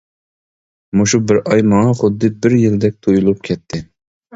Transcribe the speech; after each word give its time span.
مۇشۇ 1.01 1.21
بىر 1.33 1.39
ئاي 1.43 1.67
ماڭا 1.75 1.95
خۇددى 2.03 2.35
بىر 2.41 2.59
يىلدەك 2.67 3.01
تۇيۇلۇپ 3.05 3.51
كەتتى. 3.51 3.89